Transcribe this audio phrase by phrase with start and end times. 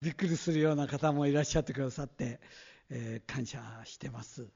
[0.00, 2.38] びっくりするような方もいらっしゃってくださって、
[2.88, 4.46] えー、感謝してます。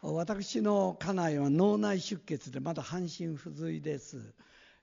[0.00, 4.32] 私の家内は脳内出血でまだ半身不随です、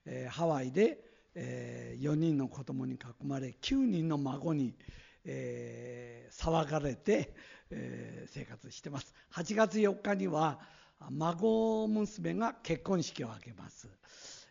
[0.06, 1.00] えー、ハワイで、
[1.34, 4.76] えー、4人の子供に囲まれ9人の孫に、
[5.24, 7.34] えー、騒がれて、
[7.72, 9.12] えー、生活してます。
[9.32, 10.60] 8月4日には
[11.10, 13.88] 孫娘が結婚式を挙げます、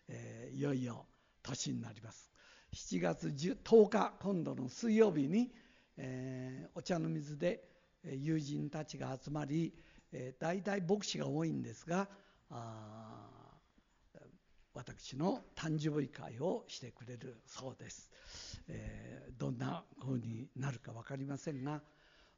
[0.10, 1.06] えー、いよいよ
[1.42, 2.37] 年になります。
[2.74, 5.52] 7月 10, 10日今度の水曜日に、
[5.98, 7.64] えー、お茶の水で
[8.04, 9.74] 友人たちが集まり、
[10.12, 12.08] えー、大体牧師が多いんですが
[14.74, 18.12] 私の誕生日会をしてくれるそうです、
[18.68, 21.82] えー、どんな風になるか分かりませんが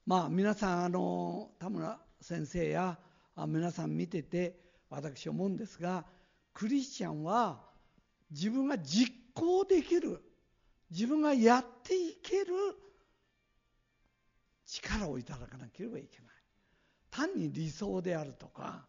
[0.05, 2.98] まあ皆さんあの田村先生や
[3.48, 4.55] 皆さん見てて
[4.90, 6.05] 私思うんですが
[6.54, 7.62] クリスチャンは
[8.32, 10.21] 自分が実行できる。
[10.91, 12.53] 自分がやっていける
[14.65, 16.27] 力をいただかなければいけない。
[17.12, 18.85] 単に理想であるとか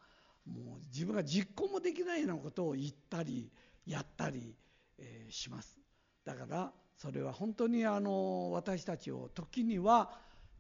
[0.47, 3.51] もう自分が実行もできないようなことを言ったり
[3.87, 4.55] やったり、
[4.99, 5.79] えー、します。
[6.25, 10.11] だからそれは本当にあの私たちを時には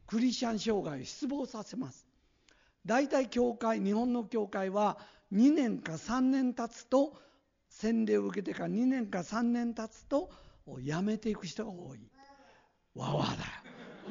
[0.06, 2.06] クリスチャン生涯を失望させます。
[2.86, 4.98] 大体教会日本の教会は
[5.32, 7.20] 2年か3年経つと
[7.70, 10.30] 洗礼を受けてから2年か3年経つと
[10.82, 12.00] やめていく人が多い。
[12.94, 13.62] わわだ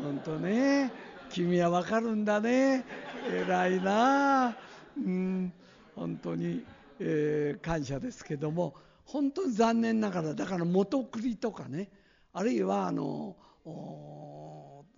[0.02, 0.91] 本当ね。
[1.29, 2.83] 君はわかるんだね。
[3.31, 4.57] 偉いな。
[4.97, 5.53] うん。
[5.95, 6.65] 本当に、
[6.99, 11.89] えー、感謝ですけども本当に残念ながらだから元栗とかね
[12.31, 13.35] あるいはあの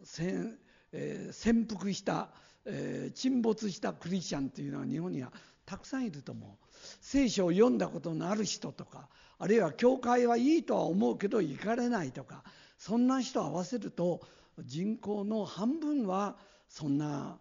[0.03, 0.57] 潜,、
[0.91, 2.29] えー、潜伏した、
[2.65, 5.31] えー、沈没したクリスチャンというのは日本には
[5.65, 6.70] たくさんいると思う。
[7.01, 12.43] 聖書を読んだことのある人とかあるいは教会はいいとは思うけど行かれないとか
[12.77, 14.21] そんな人を合わせると
[14.59, 17.37] 人口の半分はそんな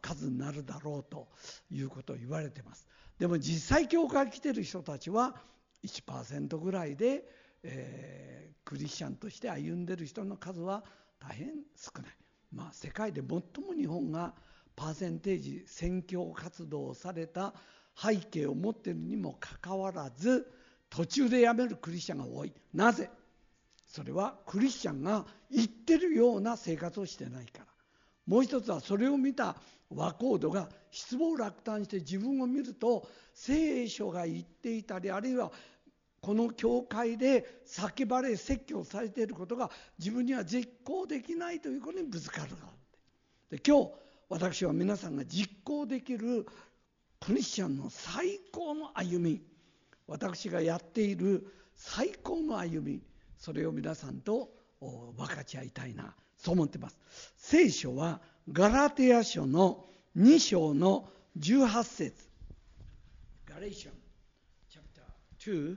[0.00, 1.28] 数になるだろうと
[1.70, 2.86] いうことを言われてます。
[3.18, 5.36] でも実際教会来てる人たちは
[5.84, 7.24] 1%ぐらいで、
[7.62, 10.84] えー、クリスチャンとして歩んでる人の数は
[11.18, 12.12] 大変少ない。
[12.52, 14.34] まあ世界で最も日本が
[14.76, 17.54] パーセンテージ宣教活動をされた
[17.94, 20.50] 背景を持っているにもかかわらず
[20.90, 22.52] 途中で辞めるクリスチャンが多い。
[22.74, 23.10] なぜ？
[23.86, 27.66] それはクリスチャンが言ってるような生活をしてないから。
[28.26, 29.56] もう一つはそれを見た
[29.90, 35.50] 和コードが失望落胆して自分を見ると聖書が言っていたりあるいは
[36.20, 42.50] この教会で叫ばれ説教されていることが自分には実行できないということにぶつかる
[43.50, 43.90] で今日
[44.28, 46.46] 私は皆さんが実行できる
[47.24, 49.42] クリスチャンの最高の歩み
[50.06, 53.00] 私がやっている最高の歩み
[53.38, 54.50] それを皆さんと
[54.80, 56.98] 分かち合いたいなそう思ってます。
[57.36, 59.84] 聖書はガラテヤ書の
[60.16, 62.28] 2章の18節。
[63.48, 63.92] ガレーション
[64.68, 65.76] チャプター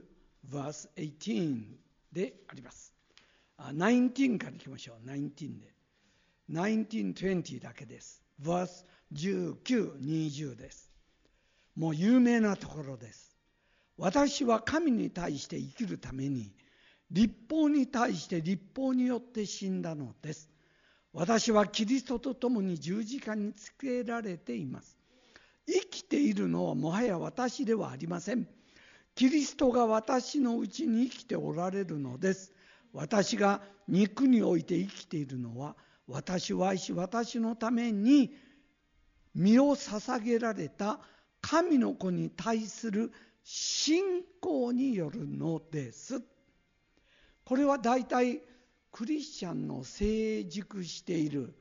[0.50, 1.62] verse 18
[2.12, 2.92] であります。
[3.58, 5.08] 19からいきましょう。
[5.08, 5.72] 19で。
[6.50, 8.24] 1920だけです。
[8.42, 10.85] verse 1920です。
[11.76, 13.36] もう有名なところです。
[13.98, 16.52] 私は神に対して生きるために
[17.10, 20.50] 立法に対して立法によって死んだのです。
[21.12, 24.98] 私はキリストと共に十字架につけられています。
[25.66, 28.46] 生きているのはもはや私ではありません。
[29.14, 32.52] キリストが私のうちに生きておられるのです。
[32.92, 35.76] 私が肉において生きているのは
[36.08, 38.34] 私を愛し私のために
[39.34, 41.00] 身を捧げられた
[41.48, 43.12] 神の子に対する
[43.44, 46.20] 信仰によるのです。
[47.44, 48.40] これは大体
[48.90, 51.54] クリスチャンの成熟している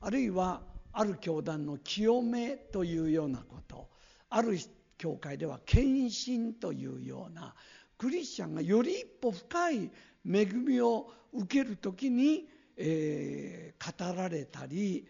[0.00, 3.88] あるいはある教団の清めというようなこと
[4.30, 4.56] ある
[4.96, 7.56] 教会では献身というような
[7.98, 9.90] クリスチャンがより一歩深い
[10.24, 15.04] 恵みを受ける時に、えー、語られたり、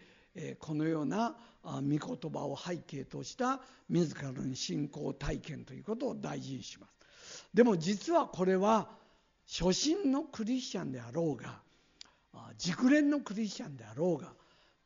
[0.59, 8.89] このような御言葉を背景とした自らの信仰体験ということを大事にしますでも実はこれは
[9.47, 11.61] 初心のクリスチャンであろうが
[12.57, 14.33] 熟練のクリスチャンであろうが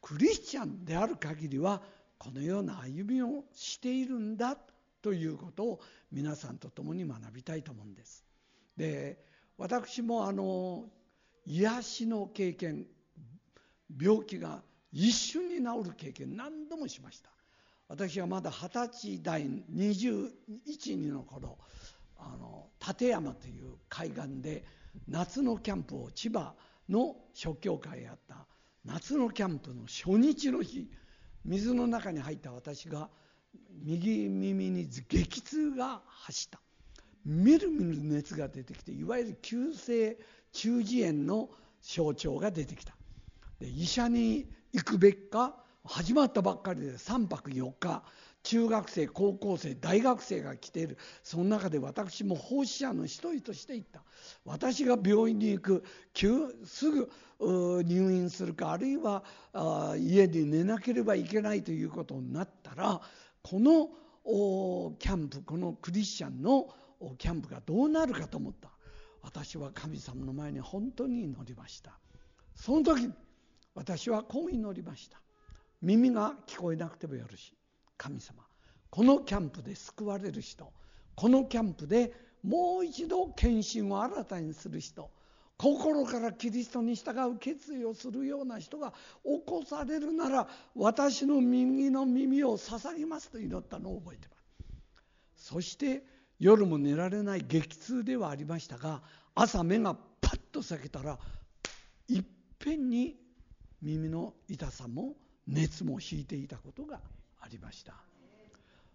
[0.01, 1.81] クリスチャンである限りは
[2.17, 4.57] このような歩みをしているんだ
[5.01, 5.79] ということを
[6.11, 8.23] 皆さんと共に学びたいと思うんです。
[8.77, 9.17] で
[9.57, 10.85] 私もあの
[11.45, 12.85] 癒しの経験
[13.99, 17.29] 病気が一瞬に治る経験何度もしました。
[17.87, 21.57] 私はまだ二十歳代212の頃
[22.17, 24.63] あの立山という海岸で
[25.07, 26.53] 夏のキャンプを千葉
[26.89, 28.47] の諸教会やった。
[28.85, 30.89] 夏のキャンプの初日の日
[31.45, 33.09] 水の中に入った私が
[33.83, 36.61] 右耳に激痛が走った。
[37.25, 40.17] みるみる熱が出てきていわゆる急性
[40.53, 41.49] 中耳炎の
[41.81, 42.95] 症状が出てきた。
[43.59, 45.55] で医者に行くべきか？
[45.83, 48.03] 始まったばっかりで3泊4日。
[48.43, 50.97] 中学生高校生大学生が来ている。
[51.21, 54.01] その中で私も奉仕者の一人として行った。
[54.45, 55.83] 私が病院に行く。
[56.65, 57.11] すぐ
[57.83, 59.23] 入院するかあるいは
[59.97, 62.99] 家に寝なければいけないということになったら
[63.43, 63.89] この
[64.97, 66.67] キャンプこのクリスチャンの
[67.19, 68.69] キャンプがどうなるかと思った。
[69.21, 71.99] 私は神様の前に本当に祈りました。
[72.55, 73.07] その時
[73.73, 75.21] 私はこう祈りました。
[75.81, 77.53] 耳が聞こえなくてもよろしい。
[77.97, 78.43] 神様
[78.89, 80.73] このキャンプで救われる人
[81.15, 82.13] このキャンプで
[82.43, 85.11] もう一度献身を新たにする人
[85.57, 94.35] 心からキリストに従う決意をするような人が起こされるなら私の右の耳を捧げますと祈ったのを覚えてま
[95.37, 95.51] す。
[95.53, 96.03] そして
[96.39, 99.03] 夜も寝られない激痛ではありましたが
[99.35, 101.19] 朝目がパッと裂けたら
[102.07, 102.23] いっ
[102.57, 103.20] ぺんに
[103.81, 105.15] 耳の痛さも
[105.47, 106.99] 熱も引いていたことが
[107.39, 107.93] ありました。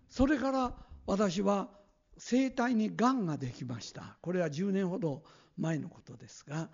[0.08, 0.72] それから
[1.06, 1.68] 私は
[2.18, 4.16] 声帯にがんができました。
[4.22, 5.22] これは10年ほど
[5.58, 6.68] 前のことですが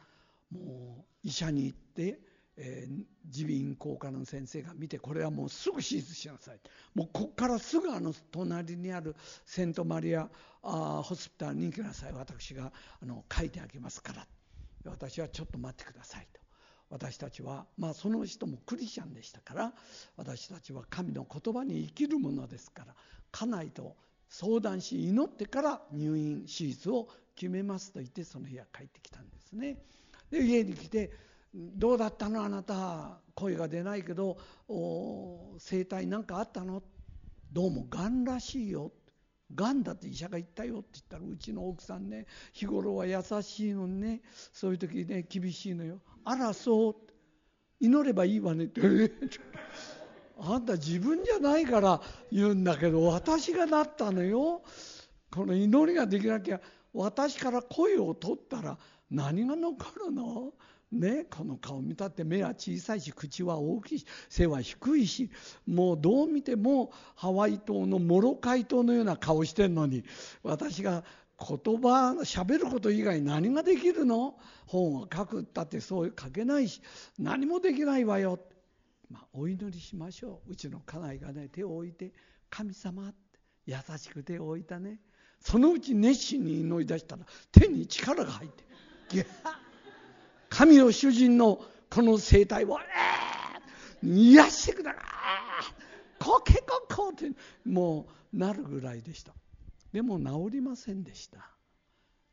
[0.51, 2.21] もう医者に行って、
[2.57, 6.61] 耳鼻咽喉科の先生が見てこれはもうすぐ手術しなさい。
[6.95, 9.17] もうここからすぐあの隣にある
[9.47, 10.29] セントマリア
[10.63, 12.13] あホスピタルに行きなさい。
[12.13, 12.71] 私が
[13.03, 14.27] あの書いてあげますから。
[14.85, 16.42] 私はちょっと待ってくださいと。
[16.93, 19.73] 私たちは、まあ、その人もクリスチャンでしたから
[20.19, 22.95] 私たちは神の言葉に生きるものですから
[23.31, 23.97] 家内と
[24.29, 29.79] 相談し祈ってから入院手術を決めますと言ってその日は帰ってきたんですね。
[30.31, 31.11] で家に来て
[31.55, 36.83] 「どうだったのあなた声が出ないけど声帯なんかあったの?」
[37.51, 38.93] どうもがんらしいよ
[39.55, 44.23] がんだって医者が言ったよって言ったらうちの奥さんね日頃は優しいのにね
[44.53, 46.97] そういう時ね厳しいのよあらそう。
[47.81, 48.81] 祈ればいいわねって。
[50.39, 54.63] あんた自分じゃないから言うんだけど私がなったのよ。
[55.31, 56.61] この祈りができなきゃ
[56.93, 58.79] 私から声を取ったら
[59.11, 60.53] 何が残るの？
[60.93, 65.31] ね、この顔見たって目は小さいし口は大きいし背は低いし
[65.67, 70.05] もうどう見てもハワイ島のモロカイ島のような顔してんのに
[70.43, 71.03] 私が
[71.47, 74.39] 言葉喋ること以外何ができるの？
[74.67, 76.81] 本を書くったってそう書けないし
[77.19, 78.39] 何もできないわよ、
[79.11, 80.53] まあ、お祈りしましょう。
[80.53, 82.13] うちの家内がね手を置いて
[82.49, 83.17] 神様って
[83.67, 85.01] 優しく手を置いたね。
[85.41, 88.65] そのうち熱心に祈り出したら手に力が入って
[89.09, 89.27] ギャ
[90.49, 91.61] 神の主人の
[91.91, 92.79] この生態を、
[94.03, 95.01] えー、癒してください。
[96.25, 97.33] こけここって
[97.65, 99.33] もうなるぐらいでした。
[99.93, 101.51] でも治りませんでした。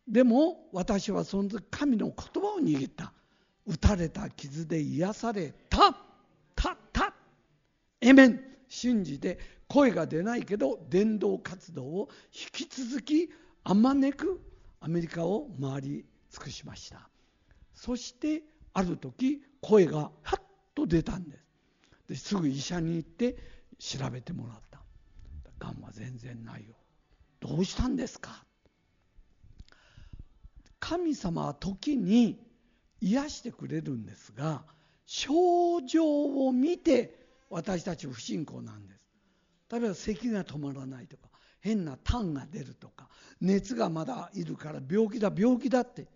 [0.08, 3.14] でも私はその時神の言葉を握った。
[3.66, 5.96] 打たれた傷で癒された。
[6.56, 7.14] たた。
[8.02, 9.60] エメン信じて。
[9.68, 12.10] 声が出ないけど伝道活動を。
[12.34, 13.30] 引き続き
[13.64, 14.42] あまねく
[14.80, 17.08] アメリカを回り尽くしました。
[17.76, 18.42] そして
[18.74, 20.42] ある時声がハッ
[20.74, 21.44] と出たんです。
[22.08, 23.38] ですぐ医者に行って
[23.78, 24.82] 調べてもらった。
[25.60, 26.76] がんは全然ないよ。
[27.40, 28.44] どうしたんですか？
[30.80, 32.40] 神様は時に
[33.02, 34.64] 癒してくれるんですが
[35.06, 37.18] 症状を見て
[37.50, 39.00] 私たち不信仰なんです。
[39.72, 41.30] 例えば咳が止まらないとか
[41.62, 43.08] 変な痰が出るとか
[43.42, 46.08] 熱がまだいるから病気だ病気だって。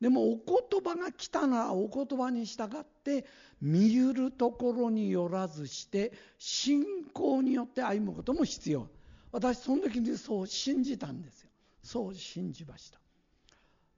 [0.00, 3.26] でもお言葉が来たならお言葉に従って
[3.60, 8.88] 見ゆるところによらずして信仰によって歩むことも必要。
[9.32, 11.50] 私その時にそう信じたんですよ。
[11.82, 12.98] そう信じました。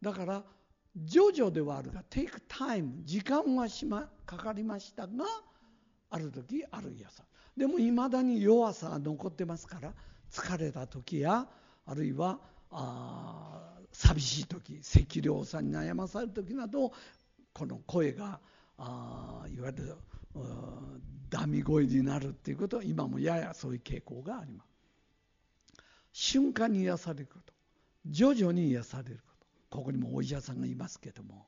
[0.00, 0.44] だから
[0.96, 5.24] 徐々ではあるが take time 時間はし、ま、かかりましたが
[6.10, 7.24] ある時ある朝
[7.56, 9.94] でもいまだに弱さが残ってますから
[10.30, 11.46] 疲れた時や
[11.86, 12.38] あるいは
[12.70, 16.92] あ寂しい時赤涼さんに悩まされる時など
[17.54, 18.40] この声が
[18.78, 19.96] あいわゆる
[21.30, 24.71] ダミ声になるっていうことは今もややそういう傾向があります。
[26.12, 27.52] 瞬間に癒されること。
[28.06, 29.32] 徐々に癒されるこ
[29.70, 29.78] と。
[29.78, 31.46] ここにもお医者さんがいますけども。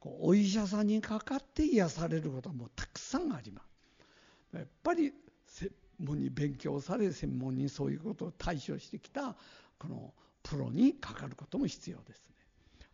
[0.00, 4.56] お医者さんにかかって癒されることもたくさんあります。
[4.56, 5.12] やっぱり
[5.46, 9.36] 専門に勉強され専門にそういうことを対処してきた
[9.78, 12.34] このプロにかかることも必要ですね。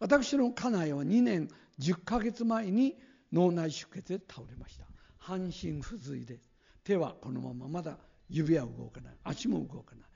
[0.01, 2.97] 私の家内は2年10ヶ月前に
[3.33, 4.87] 脳内出血で倒れました。
[5.19, 6.39] 半身不随で
[6.83, 9.15] 手はこのまままだ指は動かない。
[9.25, 10.09] 足も動かない。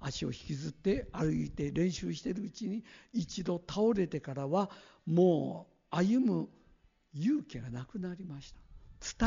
[0.00, 4.70] 足を引きずって歩いて練習してるうちに一度倒れてからは
[5.06, 6.48] もう歩む
[7.14, 8.60] 勇気がなくなりました。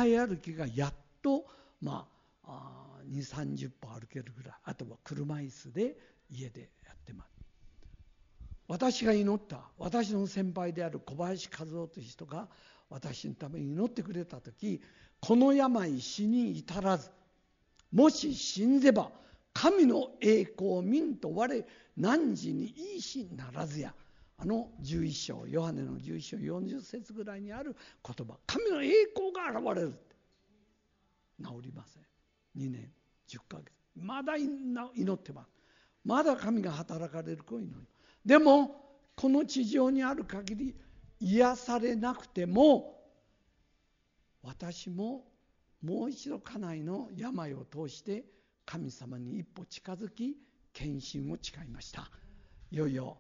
[0.02, 1.46] 伝え歩きがやっと
[1.82, 2.08] ま
[2.44, 5.96] あ2 3 0歩歩けるぐらいあとは車椅子で
[6.30, 7.34] 家でやってます。
[8.68, 12.48] 私が祈った私の先輩である小林和夫という人が
[12.90, 14.82] 私のために祈ってくれた時
[15.20, 17.12] この病死に至らず
[17.92, 19.12] もし死んでば
[19.54, 23.94] 神の栄光を見んと我何時にいいしならずや。
[24.38, 28.38] あの11章ヨハネの11章40節ぐらいにある言葉。
[28.48, 29.94] 神の栄光が現れる
[31.40, 32.04] 治りません。
[32.58, 32.92] 2年
[33.28, 33.72] 10ヶ月。
[33.96, 35.54] まだ祈ってます。
[36.04, 37.88] まだ神が働かれる子祈り
[38.26, 38.84] でも
[39.16, 40.76] この地上にある限り
[41.20, 43.00] 癒されなくても
[44.42, 45.26] 私も
[45.82, 48.26] もう一度家内の病を通して
[48.66, 50.38] 神様に一歩近づき
[50.74, 52.10] 献身を誓いました。
[52.72, 53.18] いよいよ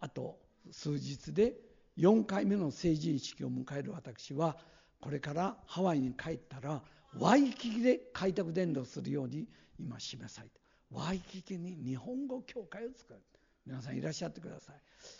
[0.00, 0.38] あと
[0.70, 1.54] 数日で
[1.98, 4.56] 4回目の成人式を迎える私は
[5.00, 6.82] これからハワイに帰ったら
[7.18, 9.46] ワイキキで開拓伝道するように
[9.78, 13.20] 今示されてワイキキに日本語教会を作る
[13.66, 14.76] 皆さんいらっしゃってください。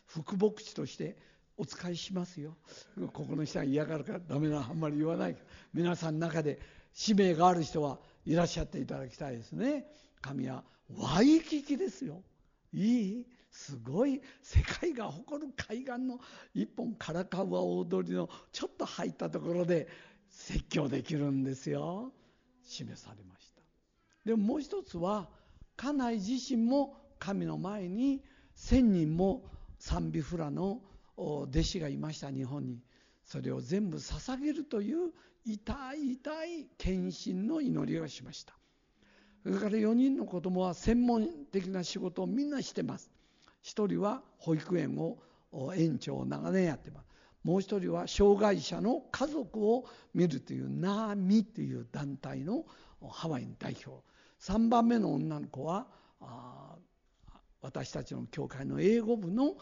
[0.07, 1.17] 副牧師として
[1.57, 2.57] お使いしますよ。
[3.13, 5.35] ここの人は嫌がるからダメなあんまり言わない。
[5.35, 6.59] けど皆さんの中で
[6.93, 9.87] 使命がある人はいらっしゃっていただきたいですね。
[10.21, 10.65] 神は
[10.97, 12.23] ワイキキですよ。
[12.73, 16.19] いいすごい世界が誇る海岸の
[16.55, 19.89] 一本カラカウア大通りのちょっと入ったところで
[20.31, 22.13] 説教できるんですよ。
[22.65, 23.61] 示されました。
[24.25, 25.29] でももう一つは
[25.77, 28.23] 家内自身も神の前に
[28.57, 29.45] 1000人も
[29.79, 30.81] 賛美フラの
[31.17, 32.81] 弟子がいました日本に。
[33.25, 35.13] それを全部捧げるという
[35.45, 38.55] 痛い痛い献身の祈りをしました。
[39.43, 43.11] それから4人の子供は専門的な仕事をみんなしてます。
[43.65, 45.19] 1人は保育園を
[45.75, 47.09] 園長を長年やってます。
[47.43, 49.85] もう1人は障害者の家族を
[50.15, 52.65] 見るというナーミという団体の
[53.11, 54.01] ハワイの代表。
[54.41, 55.89] 3番目の女の子は
[57.61, 59.57] 私たちの教会の英語部の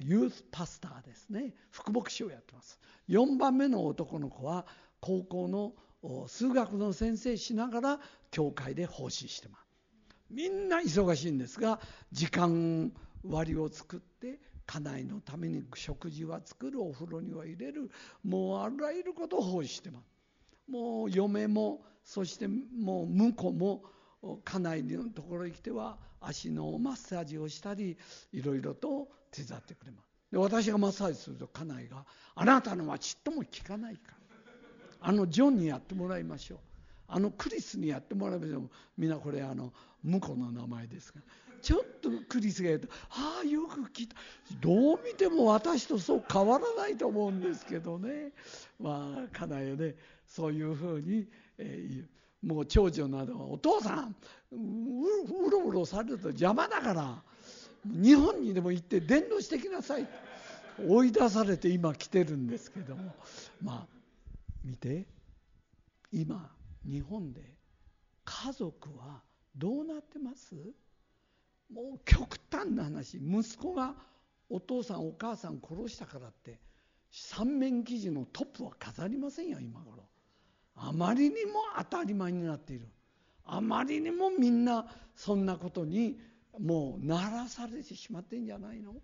[0.00, 1.54] ユースパスターですね。
[1.70, 2.80] 副牧師をやってます。
[3.10, 4.66] 4番目の男の子は
[5.00, 5.74] 高校の
[6.26, 8.00] 数学の先生しながら
[8.30, 9.66] 教会で奉仕してます。
[10.30, 11.80] みんな忙しいんですが
[12.12, 12.92] 時間
[13.26, 17.90] 割を作って家内のために食事は作るお風呂には入れる
[18.22, 20.04] もうあらゆることを奉仕してます。
[20.70, 23.82] もう嫁もそしてもう婿も
[24.44, 27.96] 家内のところに来ては足のマッサージをしたり
[28.32, 30.08] いろいろと手伝ってくれます。
[30.30, 34.17] で私がマッサージすると家内が「あなたのはちっとも効かないから。
[35.00, 36.58] あのジョンにやってもらいましょう。
[37.08, 38.70] あのクリスにやってもらいましょう。
[38.96, 39.72] みんなこれあの
[40.04, 41.24] 婿の名前ですから
[41.60, 44.16] ちょっとクリスが言うと「ああよく聞いた」
[44.60, 48.32] どう見ても私とそう変わらないと思うんですけどね。
[48.78, 49.96] まあ家内はね。
[50.26, 51.26] そういうふうに、
[51.56, 54.14] えー、もう長女などは「お父さん
[54.52, 57.22] うろうろされると邪魔だから
[57.86, 60.06] 日本にでも行って伝道してきなさい」
[60.86, 63.14] 追い出されて今来てるんですけども。
[63.62, 63.97] まあ
[64.64, 65.06] 見て。
[66.10, 66.50] 今
[66.84, 67.42] 日本で
[68.24, 69.22] 家族は
[69.54, 70.54] どうなってます？
[71.72, 73.18] もう極端な話。
[73.18, 73.94] 息子が
[74.48, 76.58] お父さんお母さん殺したからって
[77.10, 80.08] 三面記事のトップは飾りませんよ今頃。
[80.76, 82.88] あまりにも当たり前になっている。
[83.44, 86.18] あまりにもみんなそんなことに
[86.58, 88.94] もうならされてしまってんじゃないの？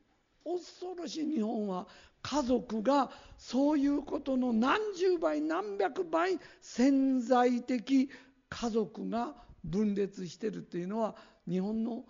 [0.45, 1.87] 恐ろしい日本は
[2.23, 8.11] 家族がそういうことの何十倍何百倍潜在的
[8.49, 9.35] 家族が
[9.65, 11.17] 分裂してるっていうのは
[11.49, 12.05] 日本の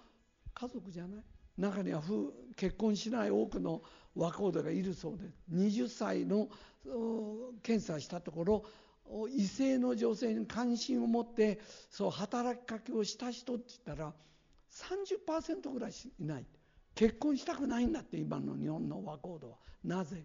[0.54, 1.24] 家族じゃない。
[1.56, 2.02] 中には
[2.56, 3.82] 結婚しない多くの
[4.16, 6.48] 若者がいるそうで20歳の
[7.62, 8.64] 検査したところ
[9.36, 11.60] 異性の女性に関心を持って
[11.90, 14.12] そう働きかけをした人って言ったら
[14.72, 16.44] 30%ぐらいいない。
[16.94, 19.56] 結婚したくないんだって今の日本の若者は。
[19.82, 20.24] なぜ？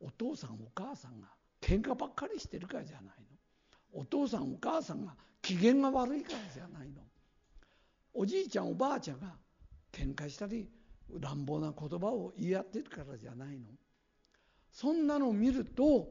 [0.00, 1.28] お父さんお母さんが
[1.60, 3.14] 喧嘩ばっかりしてるからじゃないの。
[4.00, 7.02] お父さんお母さんが機嫌が悪いからじゃないの。
[8.12, 9.34] おじいちゃんおばあちゃんが
[9.92, 10.68] 喧嘩したり
[11.20, 13.64] 乱暴な言葉を言い合ってるからじゃないの。
[14.70, 16.08] そんなのを見ると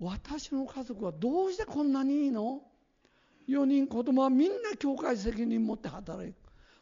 [0.00, 2.62] 私の家族はどうしてこんなにいいの
[3.48, 6.34] ?4 人子供はみんな教会責任持って働く。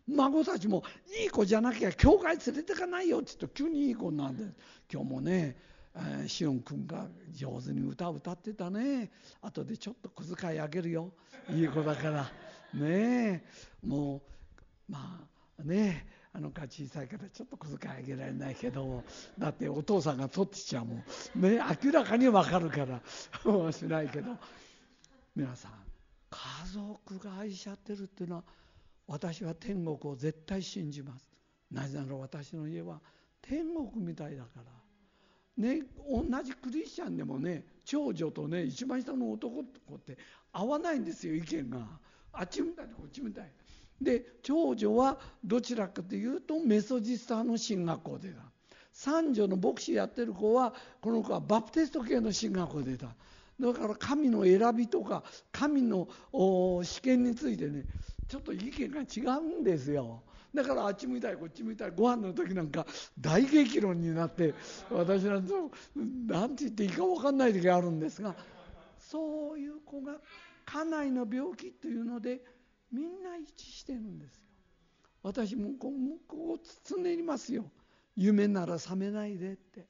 [0.09, 0.85] 孫たちも
[1.23, 4.45] いい子じゃなきゃ教会連れてかないよって言うと急にいい子になんで
[4.93, 5.57] 今日もね
[5.97, 9.11] えー、シオン君が上手に歌を歌ってたね。
[9.41, 11.11] 後でちょっと小遣いあげるよ。
[11.51, 12.23] いい子だから。
[12.75, 13.43] ねえ。
[13.83, 14.17] も
[14.89, 15.27] うま
[15.59, 16.17] あねえ。
[16.35, 19.03] あの子は小さいからちょっと小遣いあげられないけど
[19.39, 20.97] だってお父さんが取ってちゃうもん、
[21.41, 23.01] ね、明らかに分かるから。
[23.73, 24.37] しないけど。
[25.35, 25.73] 皆さん
[26.31, 26.39] 家
[26.73, 28.45] 族が愛し合ってるっていうのは
[29.07, 31.31] 私は天国を絶対信じます。
[31.71, 33.01] なぜなら私の家は
[33.41, 34.77] 天国みたいだから。
[35.57, 40.19] ね、同じクリスチャンでもね長女とね一番下の男子って
[40.53, 41.79] 合わないんですよ意見が。
[42.33, 43.51] あっちみたいこっちみたい
[44.01, 48.43] で長女はどちらかというとメソジスタの進学校でだ。
[48.93, 53.15] 三女の牧師やってる子はこの子はバプテスト系の進学校でだ。
[53.59, 55.23] だから神の選びとか
[55.53, 56.09] 神の
[56.83, 57.85] 試験についてね
[58.29, 60.23] ちょっと意見が違うんですよ
[60.55, 62.87] だからあっち向いたいこっち向いたいご飯の時なんか
[63.21, 64.55] 大激論になって
[64.91, 65.71] 私なんと
[66.27, 68.35] 何て言っていいか分かんない時があるんですが
[68.99, 70.15] そういう子が
[70.65, 72.41] 家内の病気というので
[72.93, 74.43] みんな一致してるんですよ。
[75.23, 75.91] 私もこ
[76.55, 77.71] う包んでいますよ。
[78.15, 79.87] 夢なら覚めないでって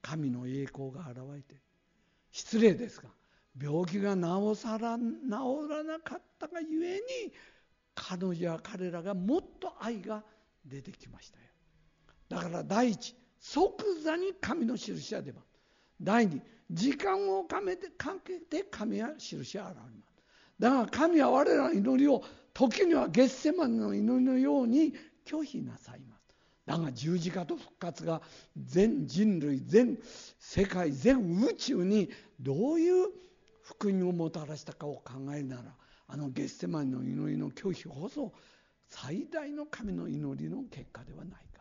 [0.00, 1.60] 神の栄光が現れて
[2.30, 3.08] 失礼ですが
[3.60, 5.04] 病気が治さら治
[5.68, 7.32] らなかったがゆえに
[7.94, 10.22] 彼女や彼らがもっと愛が
[10.64, 11.44] 出てきましたよ。
[12.28, 15.46] だから第一即座に神の印が出ます。
[16.00, 20.22] 第二時間をかけてかけて神は印が現れます
[20.58, 22.22] だから神は我らの祈りを
[22.54, 24.94] 時にはゲッセマンの祈りのように
[25.26, 26.19] 拒否なさいます。
[26.70, 28.22] だが十字架と復活が
[28.56, 29.98] 全人類全
[30.38, 32.08] 世界全宇宙に
[32.38, 33.08] どういう
[33.64, 35.62] 福音をもたらしたかを考えるなら
[36.06, 38.32] あのゲッセマンの祈りの拒否こそ
[38.88, 41.60] 最大の神の祈りの結果ではないか。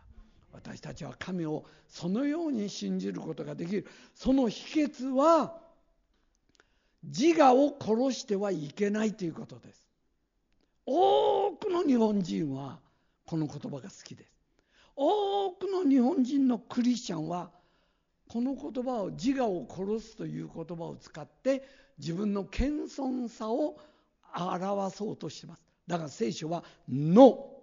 [0.52, 3.88] 私たちは神をそのように信じることができる。
[4.14, 5.58] その秘訣は
[7.04, 9.88] 自我を殺してはいけないということです。
[10.86, 12.80] 多くの日本人は
[13.26, 14.39] この言葉が好きです。
[15.02, 17.52] 多くの日本人のクリスチャンは
[18.28, 21.64] この言葉を自我を殺すという言葉を使って
[21.98, 23.80] 自分の謙遜さを
[24.36, 25.64] 表そうとしてます。
[25.88, 27.56] だから聖書は「の」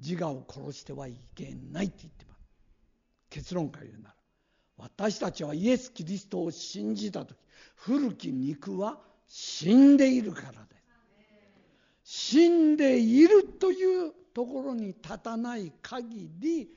[0.00, 2.40] 自我を殺してはいけないって言ってます。
[3.30, 4.14] 結論から言うなら
[4.76, 7.36] 私たちはイエス・キリストを信じた時
[7.74, 10.56] 古き肉は死んでいるからで
[12.04, 16.70] す死んでいるというところに立たない限り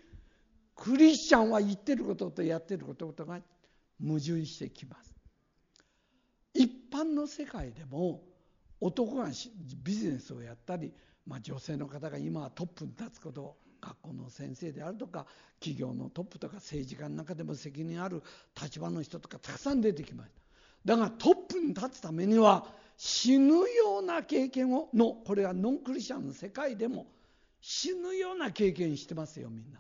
[0.76, 3.40] クリスチャンは言ってることとやってることが
[4.02, 5.14] 矛盾してきます。
[6.54, 8.22] 一般の世界でも
[8.80, 9.30] 男が
[9.84, 10.92] ビジネスをやったり、
[11.26, 15.26] まあ、女性の方が今はトップに立つこと学校の先生であるとか
[15.60, 18.22] 企業のトップとか政治家の中でも責任ある
[18.62, 20.32] 立場の人とかたくさん出てきまし
[20.86, 22.66] ただがトップに立つためには
[22.98, 27.08] 死ぬような経験をのこれはノンクリスチャンの世界でも
[27.66, 29.80] 死ぬような経験してますよみんな。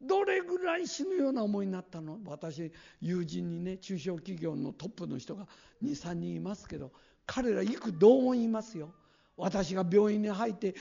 [0.00, 2.18] どれぐらい死ぬような思いになったの？
[2.24, 5.46] 私友人にね中小企業のトップの人が
[5.82, 6.92] 23人いますけど
[7.26, 8.94] 彼ら幾度も言いますよ。
[9.36, 10.74] 私が病院に入って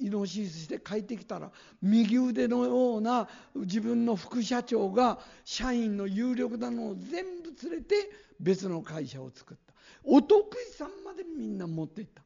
[0.00, 9.72] イノシスして帰ってきたら右腕のような自分の副社長が社員の有力なのを全部連れて別の会社を作った。
[10.04, 12.22] お得意さんまでみんな持っていった。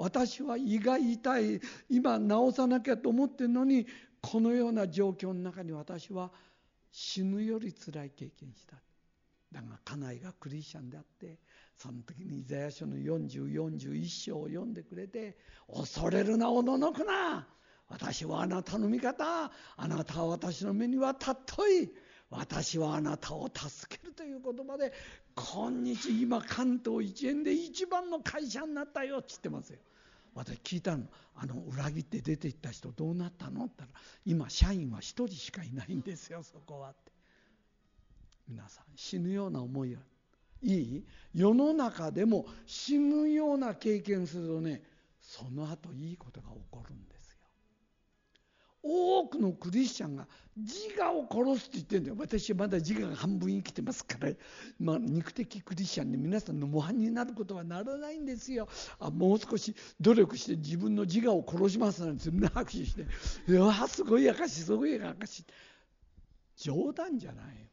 [0.00, 1.60] 私は胃が痛い
[1.90, 3.86] 今治さなきゃと思ってるのに
[4.22, 6.30] このような状況の中に私は
[6.90, 8.76] 死ぬより辛い経験した
[9.52, 11.36] だが家内がクリスチャンであって
[11.76, 15.36] その時にイザヤ書の4041章を読んでくれて
[15.70, 17.46] 恐れるなおののくな
[17.88, 21.34] 私はあなたの味方あなたは私の目には尊
[21.82, 21.90] い
[22.30, 24.94] 私はあなたを助けるという言葉で
[25.34, 29.78] 今日今関東一円で一番の会社になったよって言ってますよ。
[30.34, 31.04] 私聞いたの。
[31.34, 33.64] あの裏切って出て行った人どうなったの？
[33.64, 37.12] って言ったら今社員は1人しかいないんですよそこはって。
[38.48, 40.00] 皆さん死ぬような思いは。
[40.62, 41.04] いい？
[41.34, 44.82] 世の中でも死ぬような経験するとね
[45.20, 47.19] その後いいことが起こるんです。
[48.82, 52.16] 多くのクリスチャンが自我を殺すって言ってんだよ。
[52.18, 54.30] 私はまだ自我が半分生きてますから、
[54.78, 58.68] まあ、肉的クリスチャンで皆さんの模範になることはならないんですよ。
[58.98, 63.06] あもう少し努力して自分の自我を殺しますなんてみんな 拍手して
[63.48, 65.44] 「うわすごい証すごい証
[66.56, 67.44] 冗談じゃない。
[67.46, 67.66] よ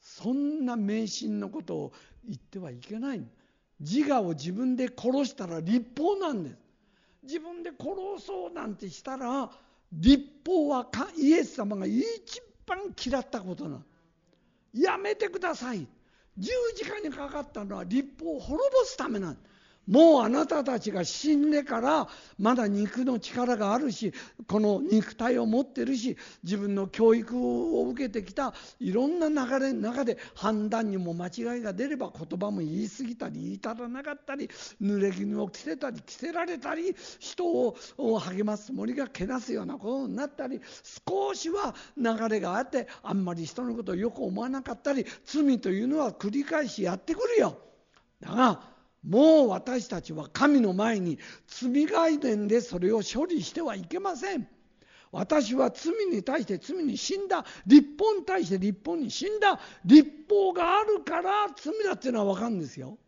[0.00, 1.92] そんな迷信のことを
[2.24, 3.24] 言ってはいけない。
[3.80, 6.56] 自我を自分で殺したら立法なんです。
[7.22, 9.50] 自分で殺そうなんてしたら
[10.00, 12.02] 立法はイエス様が一
[12.66, 13.82] 番嫌ったことな
[14.72, 15.86] やめてください。
[16.36, 19.38] 十字架にかかったのは立法を滅ぼすためなん
[19.86, 24.12] もうあなたたちが死んでからまだ肉の力があるし
[24.48, 27.38] この肉体を持ってるし自分の教育
[27.78, 34.48] を受けてきたいろんな流れの中で判断にも間違いが出れば言葉も言い過ぎたり言い足らなかったり
[34.80, 37.76] 濡れ衣を着せたり着せられたり人を
[38.18, 40.60] 励ますつもりがけなすようなことになったり
[41.06, 47.58] 少しは流れがあってあんまり人のことをよく思わなかったり罪というのは繰り返しやってくるよ。
[48.20, 48.73] だが
[49.06, 54.48] もう私たちは神の前に罪概念でそれを処理してはいけません。
[55.12, 57.44] 私は罪に対して罪に死んだ。
[57.66, 59.60] 立法に対して立法に死んだ。
[59.84, 62.98] 立法があるから罪だっていうのは分かるんですよ。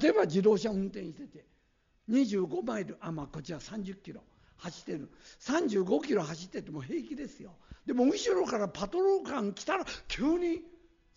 [0.00, 1.46] 例えば自動車運転してて。
[2.10, 2.96] 25マイル。
[3.00, 4.22] あまあこちら30キロ。
[4.56, 5.10] 走ってる。
[5.40, 7.54] 35キロ走ってても平気ですよ。
[7.86, 10.62] でも後ろからパトロールカー来たら急に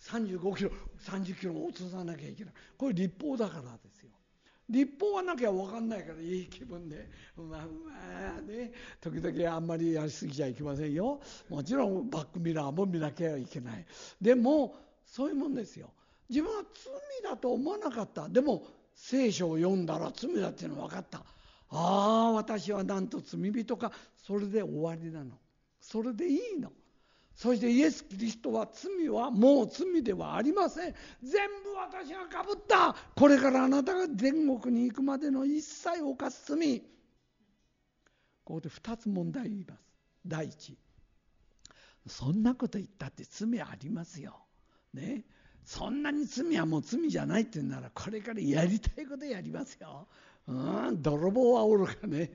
[0.01, 2.53] 35キロ30キロ落とさなきゃいけない。
[2.77, 4.09] これ立法だからですよ。
[4.69, 7.09] 立法はなきゃ分かんないからいい気分で。
[7.35, 7.65] まあま
[8.39, 8.71] あね。
[9.01, 11.19] 時々あんまりやりすぎちゃいけませんよ。
[11.49, 13.85] もちろんバックミラーも見なきゃいけない。
[14.19, 15.91] でもそういうもんですよ。
[16.29, 16.63] 自分は
[17.23, 18.29] 罪だと思わなかった。
[18.29, 21.19] でも聖書を読んだら罪だっていうの分かった。
[21.19, 23.91] ああ私はなんと罪人か。
[24.15, 25.37] それで終わりなの。
[25.79, 26.71] それでいいの。
[27.35, 30.95] そしてイエス・キリストは罪はもう罪ではありません。
[31.23, 32.95] 全部私がかぶった。
[33.15, 36.81] これからあなたが天国に行くまでの一切犯す罪。
[38.43, 39.81] ここで2つ問題言います。
[40.25, 40.77] 第一。
[42.07, 44.35] そんなこと言ったって罪ありますよ。
[44.93, 45.23] ね。
[45.63, 50.07] そんなに罪はもう罪じゃないって言うならこれからやりたいことやりますよ。
[50.47, 52.31] うん、泥棒はおるかね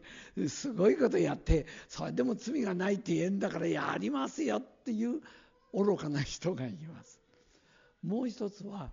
[0.49, 5.21] すごいことやってそれでも罪がないって言えんだからやりますよっていう
[5.75, 7.21] 愚かな人がいます。
[8.03, 8.91] もう一つは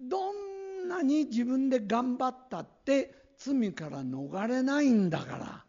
[0.00, 5.64] どんなに自分で頑張ったって罪から逃れないんだから。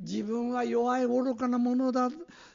[0.00, 2.08] 自分は弱い愚かなものだ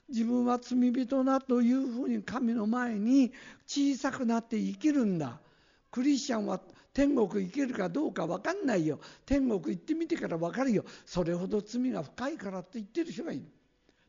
[0.07, 3.33] 自分は罪人だというふうに神の前に
[3.67, 5.39] 小さくなって生きるんだ。
[5.91, 6.61] クリスチャンは
[6.93, 8.99] 天国行けるかどうか分かんないよ。
[9.25, 10.85] 天国行ってみてから分かるよ。
[11.05, 13.45] それほど罪が深いからって言ってる人がいる。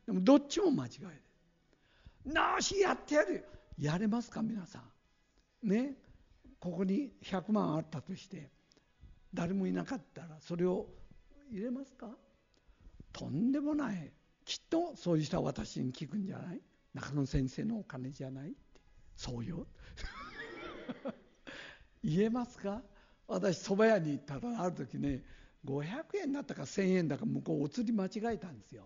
[0.05, 3.35] でもどっちも間違いでなしやってやる。
[3.35, 3.41] よ
[3.79, 4.83] やれますか皆さ
[5.63, 5.67] ん。
[5.67, 5.95] ね。
[6.59, 8.49] ここに100万あったとして
[9.33, 10.87] 誰もいなかったらそれを
[11.51, 12.09] 入れますか？
[13.11, 14.11] とんでもない。
[14.45, 16.61] きっとそういう人は私に聞くんじゃない？
[16.93, 18.57] 中野先生のお金じゃないって。
[19.17, 19.65] そうよ。
[22.05, 22.81] 言えますか？
[23.27, 25.23] 私蕎麦屋に行ったらある時ね
[25.65, 25.85] 500
[26.21, 28.83] 円だったか1000円だか向こうお釣り間違えたんですよ。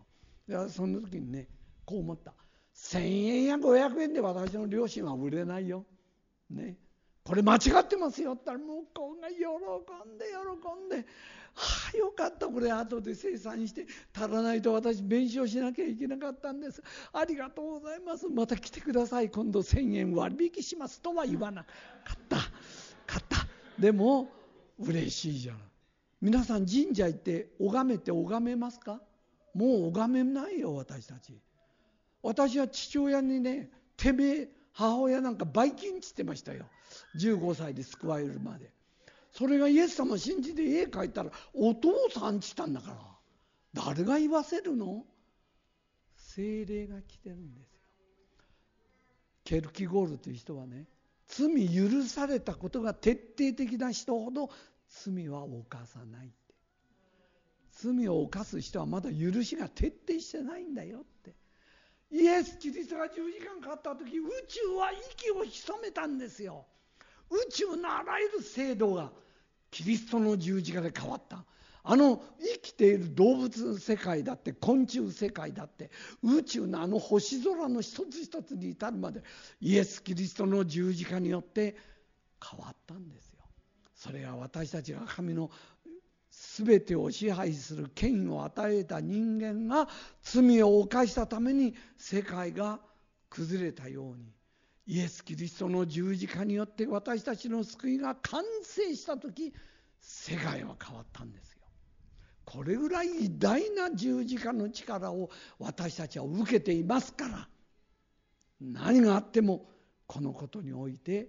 [0.48, 1.48] でその時にね
[1.86, 2.34] こう思った。
[2.76, 5.86] 1000円や500円で私の両親は売れないよ。
[6.50, 6.78] ね。
[7.26, 8.34] これ間違ってますよ。
[8.34, 11.06] って言ったら向こうが喜んで喜んで。
[11.56, 12.48] はあよかった。
[12.48, 16.82] これ後で生産して足らないと私弁償しなきゃいけなかったんです。
[17.12, 18.30] ありがとうございます。
[18.30, 19.30] また来てください。
[19.30, 21.70] 今度1000円割引しますとは言わなか
[22.14, 22.38] った。
[23.10, 23.38] 買った。
[23.80, 24.30] でも
[24.78, 25.58] 嬉しいじゃん。
[26.22, 29.02] 皆さん神社行って拝めて拝めますか？
[29.56, 31.34] もう拝めないよ私たち。
[32.22, 36.66] 私は父親にねてめえ母親なんかバイキンちってましたよ。
[37.18, 38.72] 15歳で救われるまで。
[39.32, 42.98] それがイエス様信じて絵描いたらお父さんちったんだから。
[43.74, 45.04] 誰が言わせるの？
[46.16, 47.80] 精霊が来てるんですよ。
[49.46, 50.86] ケルキゴールという人はね
[51.30, 54.50] 罪許されたことが徹底的な人ほど
[54.90, 56.36] 罪は犯さないって。
[57.72, 61.36] 罪を犯す人はまだ許しが徹底してないんだよって。
[62.12, 66.66] イエス・キリストが十字架にかかった時宇宙は息を潜めたんですよ。
[67.30, 69.12] 宇宙のあらゆる制度が
[69.70, 71.46] キリストの十字架で変わった。
[71.92, 75.90] あの生きている動物世界だって昆虫世界だって
[76.22, 79.24] 宇宙のあの星空の一つ一つに至るまで
[79.60, 81.76] イエス・キリストの十字架によって
[82.48, 83.40] 変わったんですよ。
[83.96, 85.50] それは私たちが神の
[86.30, 89.90] 全てを支配する権威を与えた人間が
[90.22, 92.80] 罪を犯したために世界が
[93.32, 94.32] 崩れたように
[94.86, 99.56] イエス・キリストの十字架によって私たちの救いが完成した時
[100.00, 101.59] 世界は変わったんですよ。
[102.50, 107.48] これぐらい偉大な十字架の力を私たちは受けていますから
[108.60, 109.70] 何があっても
[110.08, 111.28] このことにおいて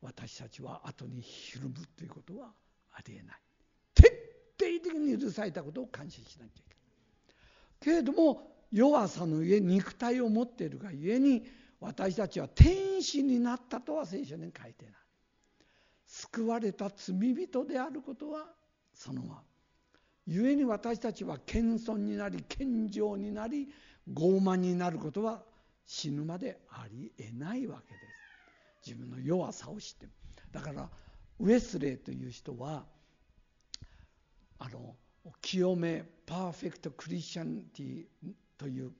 [0.00, 2.52] 私たちは後にひるむということは
[2.92, 3.36] ありえない。
[3.94, 4.06] 徹
[4.60, 8.02] 底的に許されたことを感謝しなきゃいけない。
[8.02, 11.42] けれども弱さのゆえ肉体を持っているがゆえに
[11.80, 14.94] 私たちは天使になったとは聖書に書いてない。
[16.06, 18.46] 救われた罪人であることは
[18.94, 19.51] そのまま。
[20.26, 23.68] 故に私たちは謙遜になり謙譲になり
[24.12, 25.42] 傲慢になることは
[25.86, 28.90] 死ぬまでありえないわけです。
[28.90, 30.08] 自分の弱さを知って
[30.50, 30.88] だから
[31.38, 32.84] ウェスレーという人は
[34.58, 34.96] あの
[35.40, 38.04] 清めパーフェクトクリスチャンティ
[38.58, 38.92] という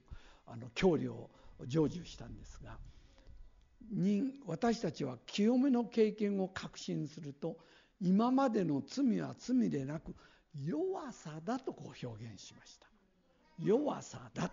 [0.46, 1.30] あの教理を
[1.60, 2.78] 成就したんですが
[3.90, 7.56] 人私たちは清めの経験を確信すると
[8.00, 10.14] 今までの罪は罪でなく
[10.60, 12.86] 弱さだとこう表現しました。
[13.58, 14.50] 弱さだ。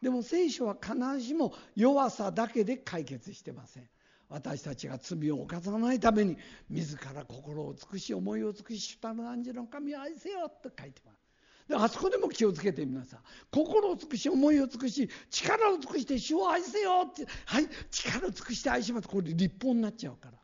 [0.00, 3.88] でも聖書は必ずしも弱さだけで解決してません。
[4.28, 6.38] 私たちが罪を犯さないために
[6.70, 11.22] 自ら心を尽くし思いを尽くし主たる汝の神を愛せよと書いてます。
[11.68, 19.08] であそこでも気をつけて皆さん心を尽くし思いを尽くし力を尽くして主を愛せよってはい力を尽くして愛します。
[19.08, 20.41] これ立法になっちゃうから。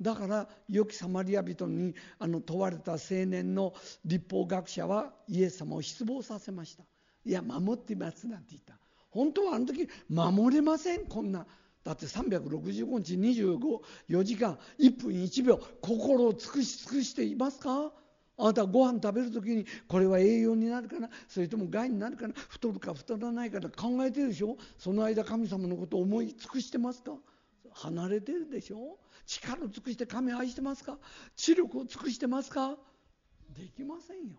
[0.00, 6.84] だから良きサマリア人にあの問われた青年の立法学者はイエス様を失望させました。
[7.24, 8.78] いや守ってますなんて言った。
[9.10, 11.46] 本当はあの時守れませんこんな。
[11.84, 17.92] だって365日254時間1分1秒心を尽くし尽くしていますか？
[18.40, 21.08] あなたご飯食べる時にこれは栄養になるかな？
[21.26, 22.34] それとも害になるかな？
[22.34, 24.56] 太るか太らないか考えてるでしょ？
[24.76, 27.12] その間神様のことを思い尽くしてますか？
[27.78, 28.98] 離れてるでしょ？
[29.26, 30.98] 力を尽くして神を愛してますか？
[31.36, 32.76] 知力を尽くしてますか？
[33.56, 34.36] できませんよ。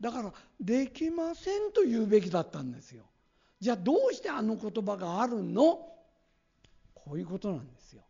[0.00, 3.04] だからできませんと言うべきだったんですよ。
[3.60, 5.80] じゃあどうしてあの言葉があるの？
[6.94, 8.02] こういうことなんですよ。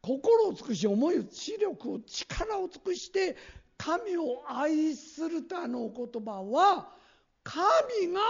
[0.00, 3.36] 心を尽くし思いを知力を力を尽くして
[3.76, 6.88] 神を愛するとあのお言葉は
[7.42, 8.20] 神が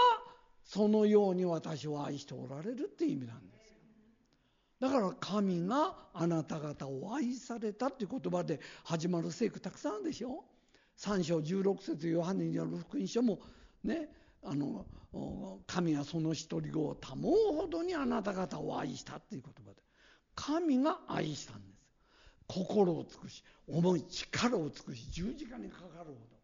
[0.64, 3.59] そのように私を愛しておられるっていう意味なんです。
[4.80, 10.44] だから神があなた方を愛されたっていう言葉で始まる聖句たくさんあるでしょ
[10.98, 13.38] ？3章16節ヨハネによる福音書も
[13.84, 14.08] ね
[14.42, 14.86] あの
[15.66, 19.82] 神がその一人子を保うほどにあなた方を愛したっていう言葉で。
[20.34, 21.80] 神が愛したんです。
[22.46, 26.39] 心を尽くし思い力を尽くし十字架にかかるほど。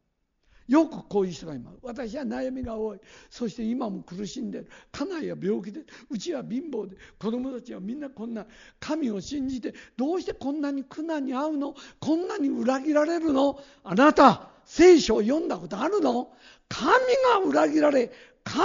[0.68, 3.00] よくこういう人がいます私は悩みが多い。
[3.30, 4.68] そして今も苦しんでる。
[4.90, 8.46] 家内は病気でうちは貧乏で子供たちはみんなこんな
[8.80, 11.74] 神を信じてどうしてこんなに苦難に遭うの？
[12.00, 13.60] こんなに裏切られるの？
[13.84, 16.32] あなた聖書を読んだことあるの？
[16.68, 18.10] 神が裏切られ
[18.42, 18.60] 神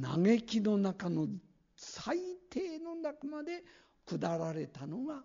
[0.00, 1.26] が嘆きの中の
[1.76, 2.18] 最
[2.50, 3.64] 低の中まで
[4.06, 5.22] 下られたのが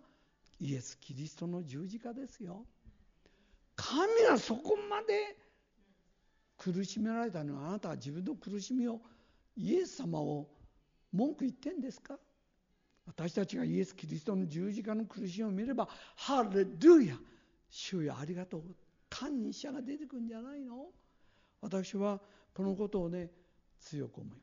[0.60, 2.64] イエス・キリストの十字架ですよ。
[3.90, 5.36] 神がそこまで
[6.58, 9.00] 苦しめられたのはあなたは自分の苦しみを
[9.56, 10.46] イエス様を
[11.12, 12.18] 文句言ってんですか？
[13.06, 17.16] 私たちがイエス・キリストの十字架の苦しみを見ればハレルヤ！
[17.70, 18.62] 主よありがとう。
[19.08, 20.88] 感謝が出てくるんじゃないの？
[21.62, 22.20] 私は
[22.52, 23.30] このことをね
[23.80, 24.40] 強く思います。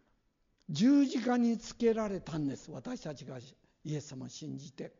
[0.69, 2.71] 十字架につけられたんです。
[2.71, 3.37] 私たちが
[3.83, 4.91] イエス様を信じて。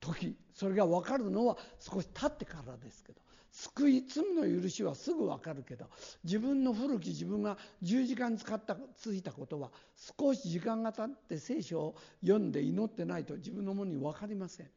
[0.00, 3.20] 時それが分かるのは少し経ってからですけど。
[3.52, 5.86] 救い罪の許しはすぐ分かるけど
[6.24, 9.70] 自分の古き自分が十字架に使ったついたことは
[10.18, 14.70] 少し時間が経って聖書を読んで祈ってないと自分のものに分かりません。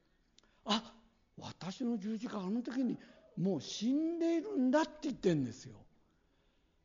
[0.65, 0.93] あ
[1.37, 2.97] 私の十字架あの時に
[3.37, 5.75] もう死んでいるんだって言ってるんですよ。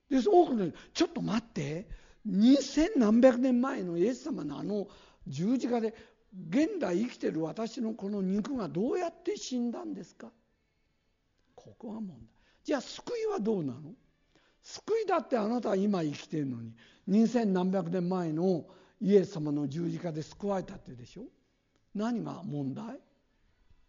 [0.09, 1.89] で多くの人ちょっと待って
[2.29, 4.89] 2000何百年前のイエス様のあの
[5.27, 5.95] 十字架で
[6.49, 10.29] 現代生きてる私のこの肉がどうやって死んだんですか？
[11.65, 12.17] ここが問題。
[12.65, 13.81] じゃあ救いはどうなの？
[14.63, 16.75] 救いだってあなたは今生きてるのに
[17.07, 18.65] 二千何百年前の
[19.01, 21.23] イエス様の十字架で救われたってでしょ？
[21.95, 22.99] 何が問題？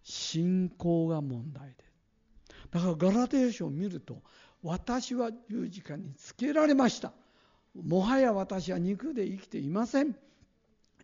[0.03, 1.75] 信仰が問題で。
[1.75, 1.84] す
[2.71, 4.21] だからガラテヤ書を見ると
[4.63, 7.12] 私は十字架につけられました。
[7.75, 10.15] もはや私は肉で生きていません。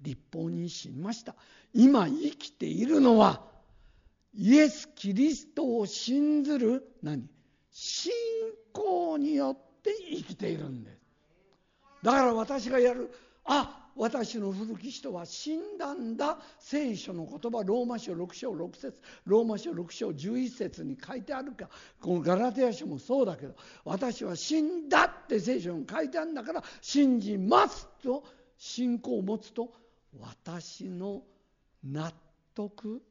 [0.01, 1.35] 立法に死にました。
[1.73, 3.41] 今生きているのは
[4.37, 7.27] イエス・キリストを信ずる何？
[7.71, 8.11] 信
[8.71, 10.97] 仰によって生きているんです。
[12.03, 13.11] だから私がやる
[13.45, 16.37] あ私の古き人は死んだんだ。
[16.59, 21.67] 聖書の言葉ローマ書6章6節ローマ書6章11節に書いてあるか。
[21.99, 28.23] このガラテヤ書もそうだけど私は死んだって聖書に書いてあるんだから信じますと
[28.55, 29.73] 信仰を持つと
[30.19, 31.23] 私の
[31.83, 32.13] 納
[32.53, 33.01] 得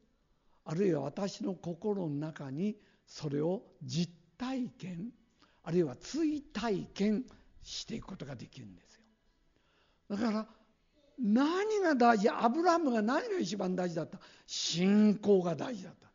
[0.67, 2.77] あるいは私の心の中に
[3.07, 5.11] それを実体験
[5.63, 7.25] あるいは追体験
[7.63, 9.03] していくことができるんですよ。
[10.11, 10.47] だから
[11.19, 16.07] 何が大事アブラムが何が一番大事だった信仰が大事だった。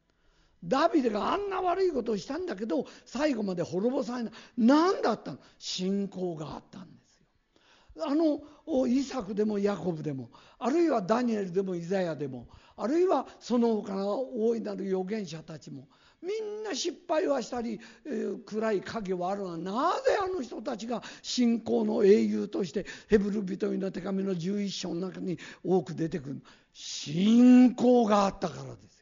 [0.63, 4.33] ダビデがあんな悪いことをしたんだけど最後まで滅ぼされない。
[4.57, 5.39] 何だったの？
[5.57, 7.17] 信仰があったんです
[7.95, 8.05] よ。
[8.05, 12.47] あのイサクでもヤコブでもあるいはダニエルでもイザヤでも
[12.81, 15.87] あるいはその他の大いなる預言者たちも
[16.21, 26.41] みんな失敗はしたり、えー、暗い影はあるがなぜあの人たちが信仰の英雄としてヘブル人への手紙の11章の中に多く出てくる
[26.73, 29.00] 信仰があったからです。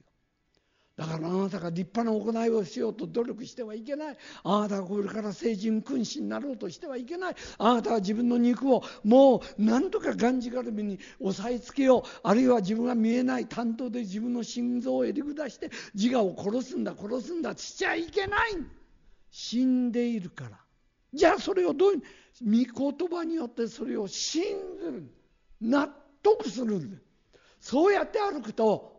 [0.99, 4.17] だからあなたが立派な行いをしようと努力してはいけない。
[4.43, 7.35] あなたがこれから成人君子になろうとしてはいけない。
[7.57, 12.19] あなたは自分の肉をもうなんとかがんじがらめに押さえつけよう。
[12.21, 18.57] あるいは自分が見えない担当で自分の心臓を襟下して自我を殺すんだ殺すんだしちゃいけない。
[19.31, 20.59] 死んでいるから。
[21.13, 22.01] じゃあそれをどういう
[22.75, 24.43] 御言葉によってそれを信
[24.81, 25.09] ずる。
[25.61, 25.87] 納
[26.21, 27.01] 得する。
[27.61, 28.98] そうやって歩くと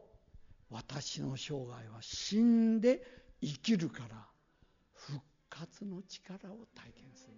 [0.71, 3.03] 私の生涯は死んで
[3.43, 4.25] 生きるから
[4.95, 7.35] 復活の力を体験する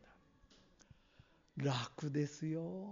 [1.64, 1.72] んだ。
[1.72, 2.88] 楽ですよ。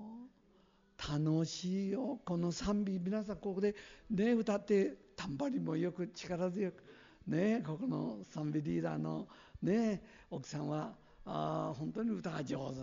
[0.99, 2.21] 楽しいよ。
[2.25, 3.75] この賛美皆さんここで
[4.11, 6.85] ね歌ってタンバリンもよく力強く
[7.27, 9.29] ねここの賛美リーダーの
[9.63, 12.81] ね奥さんはあ本当に歌が上手。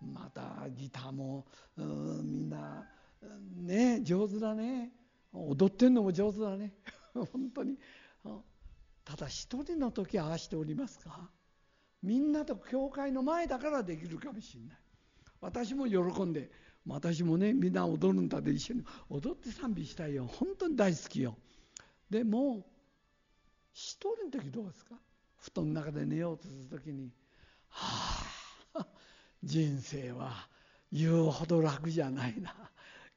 [0.00, 1.44] またギターも
[1.76, 2.86] みんな
[3.56, 4.92] ね上手だね。
[5.32, 6.72] 踊ってんのも上手だね。
[7.32, 7.78] 本当に。
[9.04, 11.30] ただ一人の時はああしておりますか？
[12.02, 14.78] みんなと教会の前だからできるかもしれない。
[15.40, 16.50] 私も喜んで
[16.86, 18.84] 私もねみんな踊るんだで一緒に。
[19.08, 20.26] 踊って賛美したいよ。
[20.26, 21.36] 本当に大好きよ。
[22.10, 22.66] でも
[23.72, 24.96] 一人の時どうですか？
[25.38, 27.12] 布団の中で寝ようとする時に。
[27.68, 28.24] は
[28.74, 28.86] あ
[29.42, 30.48] 人生は
[30.90, 32.54] 言うほど楽じゃないな。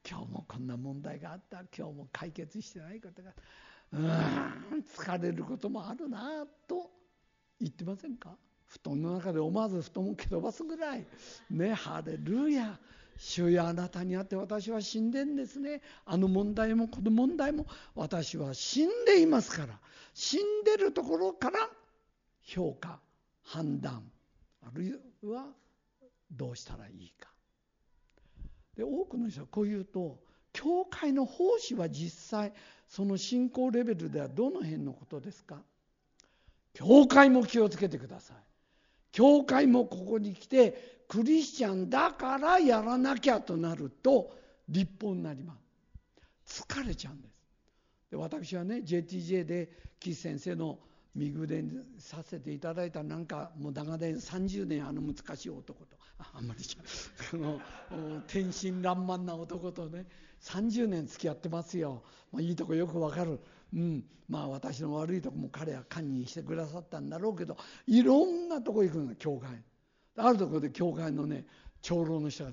[0.08, 1.64] 今日もこんな問題があった。
[1.76, 3.34] 今日も解決してないことが。
[3.94, 4.10] うん
[4.96, 6.90] 疲れることもあるなと
[7.60, 8.38] 言ってませんか？
[8.68, 11.06] 布団の中で思わず布団を蹴飛ばすぐらい。
[11.50, 12.80] ねハレルヤ。
[13.18, 15.82] 主やあなたにあって私は死んでんですね。
[16.06, 17.68] あの問題もこの問題も。
[17.94, 19.78] 私は死んでいますから。
[20.14, 21.70] 死んでるところから
[22.44, 23.00] 評価
[23.44, 24.10] 判断。
[24.64, 24.94] あるい
[25.28, 25.46] は
[26.32, 27.30] どうしたらいいか。
[28.76, 30.18] で多くの人はこう言うと
[30.54, 32.54] 教会の奉仕は実際
[32.88, 35.62] その信仰レベルではどの辺のことですか？
[36.74, 38.38] 教会も気をつけてください。
[39.12, 44.38] 教会もここに来てクリスチャンだからやらなきゃとなると
[44.70, 45.56] 立法になりま
[46.46, 46.64] す。
[46.64, 47.34] 疲れちゃうんです。
[48.12, 50.80] で私はね JTJ で岸先生の
[51.14, 51.64] 身ぐで
[51.98, 55.98] させていただいたなんかもう長年30年あの難しい男と
[56.34, 56.64] あんまり
[57.32, 57.60] この
[58.28, 60.06] 天真爛漫な男とね
[60.42, 63.40] 30年付き合ってますよ、まあ、いいとこよくわかる、
[63.74, 69.50] うん、まあ私の悪いとこも彼は堪忍してくださったんだろうけどいろんなとこ行くの教会。
[70.18, 71.46] あるところで教会のね
[71.82, 72.52] 長老の人が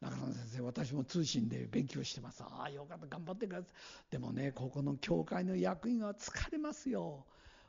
[0.00, 2.42] 中野先生私も通信で勉強してます。
[2.42, 3.06] ああよかった。
[3.06, 3.68] 頑張ってください。
[4.10, 7.26] でもねここの教会の役員は疲れますよ。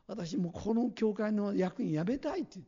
[0.08, 2.60] 私もこの教会の役員辞めたいって。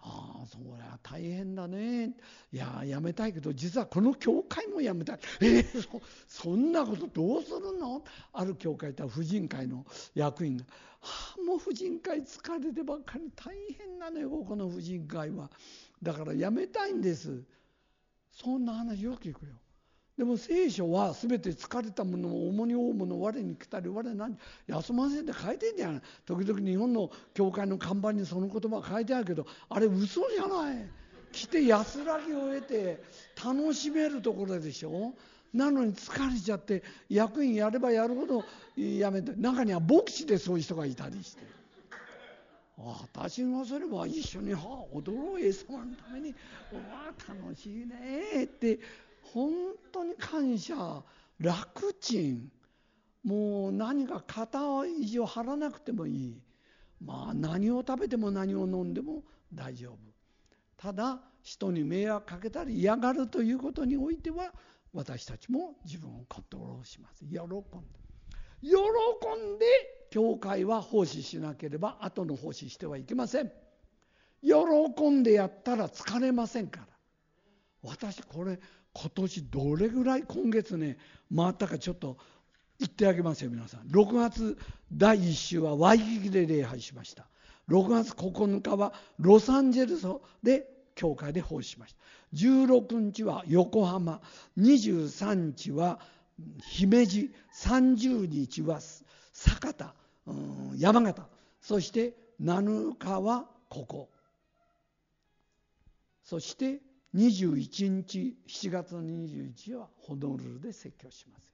[0.00, 2.14] ああそりゃ大変だね。
[2.52, 5.18] いや辞めたいけど実はこの教会も辞めたい。
[5.40, 8.04] えー、そそんなことどうするの？
[8.32, 10.64] ある教会って婦人会の役員が、
[11.00, 15.50] はあ、もう婦人会疲れてばっかり大変なのよこの婦人会は。
[16.00, 17.42] だから辞めたいんです。
[18.30, 19.56] そんな話よく聞くよ。
[20.18, 30.84] でも聖書は全て疲れたものを重荷を負うもの我に来たり我何休ませて書いてんじゃない時々日本の教会の看板にその言葉書いてあるけどあれ嘘じゃない。
[31.30, 33.00] 来て安らぎを得て
[33.44, 35.14] 楽しめるところでしょ。
[35.54, 38.44] なのに疲れちゃって役員やればやるほど
[38.76, 41.42] やめて中には牧師でそういう人がいたりして。
[42.78, 46.36] 私がすれば一緒に、はあ、踊ろう A 様のためにわ
[47.08, 48.78] あ楽しいねって
[49.32, 49.52] 本
[49.92, 51.02] 当に感謝
[51.38, 52.52] 楽ちん。
[53.24, 56.42] もう何か肩以上張らなくてもいい。
[57.00, 59.22] まあ何を食べても何を飲んでも
[59.52, 59.96] 大丈夫。
[60.76, 64.52] ただ人に迷惑かけたり嫌がるということにおいては
[64.92, 67.24] 私たちも自分をコントロールします。
[67.24, 67.54] 喜んで。
[68.60, 69.66] 喜んで
[70.10, 73.52] 教会は奉仕しなければ後の奉仕してはいけません。
[74.42, 76.86] 喜んでやったら疲れませんから。
[77.82, 78.58] 私これ
[78.92, 80.98] 今年どれぐらい今月ね
[81.34, 82.16] 回ったかちょっと
[82.78, 83.80] 言ってあげますよ皆さん。
[83.88, 84.58] 6月
[84.92, 87.26] 第1週はワイキキで礼拝しました。
[87.68, 90.06] 6月9日はロサンゼルス
[90.42, 91.98] で教会で奉仕しました。
[92.34, 94.20] 16日は横浜。
[94.58, 96.00] 23日は
[96.62, 97.34] 姫路。
[97.54, 98.80] 30日は
[99.32, 99.94] 酒田、
[100.26, 101.26] うん、山形。
[101.60, 104.08] そして7日はここ。
[106.24, 106.80] そして
[107.14, 111.52] 21日7月の21日はホノルルで説教します。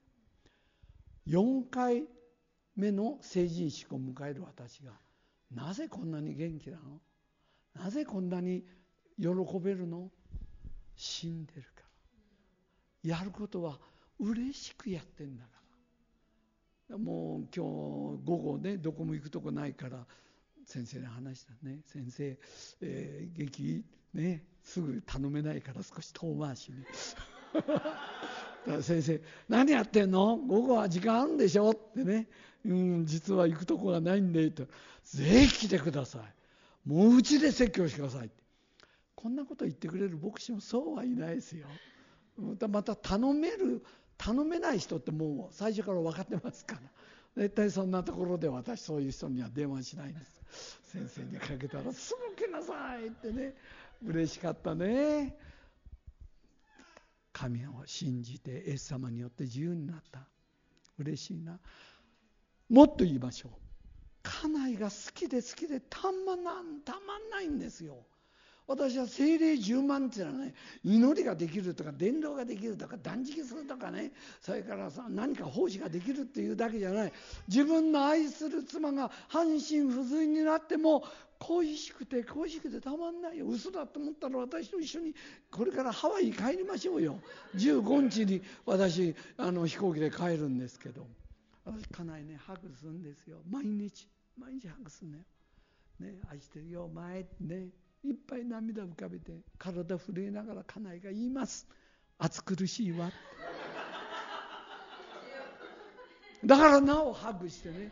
[1.26, 2.04] 4回
[2.76, 4.92] 目の成人式を迎える私が
[5.54, 7.00] なぜこんなに元気なの？
[7.74, 8.64] なぜこんなに
[9.18, 9.28] 喜
[9.62, 10.10] べるの？
[10.96, 11.82] 死んでるか
[13.04, 13.10] ら。
[13.10, 13.78] やることは
[14.18, 15.50] 嬉しくやってんだか
[16.90, 16.98] ら。
[16.98, 20.06] もう今日午後ねどこも行くとこないから
[20.66, 21.80] 先生に話したね。
[21.86, 22.38] 先生、
[22.80, 23.84] えー、劇
[24.14, 26.84] ねすぐ頼めないから少し遠回しに。
[28.82, 30.36] 先生何やってんの？
[30.38, 31.70] 午後は時間あるんでしょ？
[31.70, 32.28] ってね、
[32.64, 34.66] うん、実は行くとこがないんでと
[35.04, 36.88] ぜひ来てください。
[36.88, 38.30] もううちで説教してください
[39.14, 41.66] こんなこと言ってくれる牧師もそうはいないですよ。
[42.68, 43.84] また頼める
[44.18, 46.80] 頼めない人ってもう最初から分かってますから。
[47.36, 50.78] 絶対そんなところで私そういう人には電話しないんです。
[50.84, 53.54] 先生にかけたらすぐ来なさいってね
[54.02, 55.36] 嬉しかったね。
[57.32, 60.20] 神を信じてイエス様によって自由になった。
[60.98, 61.58] 嬉しいな。
[62.68, 63.52] もっと言いましょう。
[64.22, 68.06] 家内が好きで好きでたまんたまんないんですよ。
[68.66, 77.12] 私は精霊10万っていうのはね祈りができるとか伝道ができるとか断食するとかねそれからさ何か奉仕ができるっていうだけじゃない。
[77.46, 81.04] 自分の愛する妻が半身不随になっても
[81.46, 83.46] 恋しくて恋しくてたまんないよ。
[83.46, 85.14] 嘘だと思ったら私と一緒に
[85.50, 87.18] これからハワイ帰りましょうよ。
[87.56, 91.06] 15日に私あの飛行機で帰るんですけど。
[91.64, 93.38] 私家内ねハグするんですよ。
[93.50, 95.24] 毎日毎日ハグするのよ、
[96.00, 96.88] ね、愛してるよ。
[96.88, 97.68] 前ってね
[98.02, 101.66] いっぱい涙浮かべて体震えながら家内が言います。
[102.18, 103.10] 暑苦しいわ。
[106.44, 107.90] だからなおハグしてね。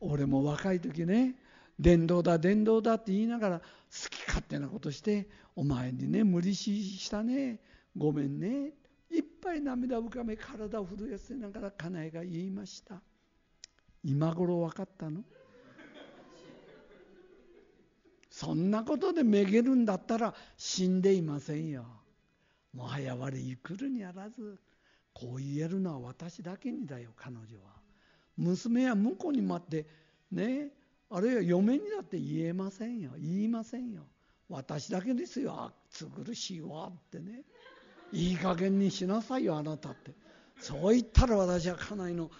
[0.00, 1.34] 俺も若い時ね
[1.80, 3.64] 伝道だ伝道だって言いながら好
[4.10, 7.58] き勝手なことしてお前にね無理ししたね
[7.96, 8.74] ごめんね
[9.10, 13.00] いっぱい涙浮かべ体を震やせながら家内が言いました
[14.04, 15.22] 今頃分かったの？
[18.30, 21.84] そんなことでめげるんだったら死んでいませんよ。
[22.72, 24.58] もはや我いくるにあらず
[25.12, 27.72] こう言えるのは私だけにだよ彼女は。
[28.36, 29.86] 娘は向こうに待って
[30.30, 30.68] ね
[31.10, 33.10] あるいは嫁にだって言えませんよ。
[33.18, 34.02] 言いませんよ。
[34.48, 35.72] 私だけですよ。
[35.90, 37.42] 暑苦しいわってね。
[38.12, 40.12] いい加減にしなさいよあなたって。
[40.60, 42.30] そう言ったら私は家内の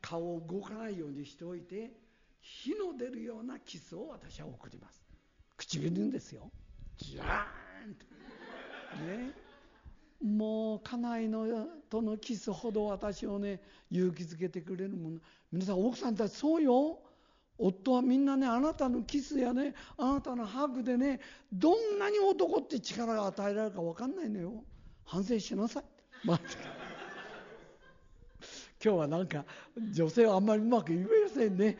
[0.00, 1.90] 顔を動かないようにしておいて
[2.40, 5.02] 火の出るようなキスを私は送ります。
[5.56, 6.50] 唇ですよ。
[6.98, 8.06] ギャーンと
[9.04, 9.32] ね。
[10.22, 13.60] もう家内のとのキスほど私をね
[13.90, 15.18] 勇気づけてくれるもの。
[15.50, 17.00] 皆さん奥さんたちそうよ。
[17.58, 21.20] 夫はみんなねあなたのキスやねあなたのハグでね
[21.52, 24.64] どんなに男って力が与えられるか分かんないのよ。
[25.04, 25.84] 反省しなさい。
[26.26, 26.56] 待って。
[28.84, 29.44] 今日はなんか
[29.92, 31.78] 女性はあんまりうまく言えませんね。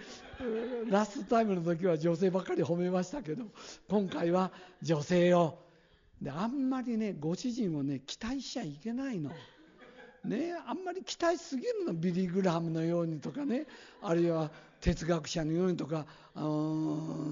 [0.89, 3.47] ラストタイムの時は女性ばっかり褒めましたけど
[3.89, 4.53] 今回は
[4.83, 5.59] 女性を。
[6.21, 9.33] であんまりねご主人をね期待しちゃいけないの。
[10.25, 13.67] ね、あんまり期待すぎるのビリー・グラハムのようにとかね
[14.01, 14.51] あるいは
[14.81, 16.07] 哲学者のようにとか、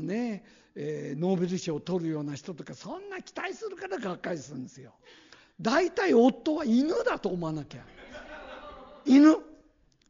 [0.01, 0.43] ね
[0.74, 4.93] えー、ノーベル賞を取るような人とかそんな期待するからがっかりするんですよ。
[5.61, 7.84] 大体夫は犬だと思わなきゃ。
[9.05, 9.36] 犬。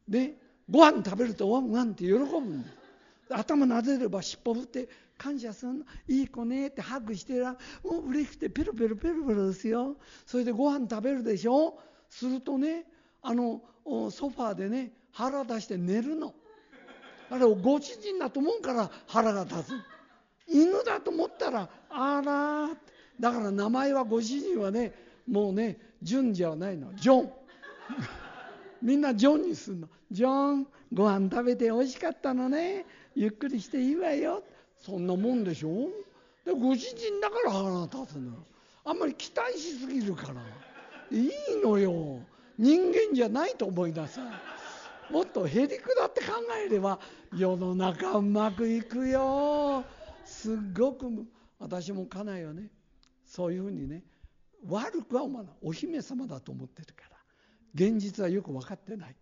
[0.07, 0.33] で
[0.69, 2.65] ご飯食べるとワンワンって喜ぶん
[3.29, 5.85] 頭なでれば尻尾振って感謝するの。
[6.07, 7.53] いい子ねってハグしてら
[7.83, 9.97] もう嬉しくてペロペロペロペロですよ。
[10.25, 11.79] それでご飯食べるでしょ。
[12.11, 12.85] するとね
[13.23, 13.59] あの
[14.11, 16.35] ソファーでね腹出して寝るの
[17.31, 19.71] あれをご主人だと思うから腹が立つ
[20.47, 22.69] 犬だと思ったらあら
[23.19, 24.93] だから名前はご主人はね
[25.27, 27.31] もうね順じゃないのジョン
[28.81, 29.87] みんなジョンにするの。
[30.11, 32.85] ジョン、ご飯食べて美味しかったのね。
[33.15, 34.43] ゆっくりしていいわよ。
[34.79, 35.69] そんなもんでしょ
[36.43, 38.33] でご主人だから腹が立つの。
[38.83, 40.41] あんまり期待しすぎるから。
[41.11, 41.31] いい
[41.63, 42.19] のよ。
[42.57, 45.13] 人間じゃないと思いなさい。
[45.13, 46.27] もっとへりくだって考
[46.65, 46.99] えれば
[47.35, 49.83] 世の中うまくいくよ。
[50.23, 51.25] すっごく
[51.59, 52.69] 私も家内はね
[53.25, 54.03] そういうふうにね
[54.67, 55.53] 悪くは思わない。
[55.61, 57.17] お姫様だと思ってるから。
[57.73, 59.15] 現実はよく分かってない、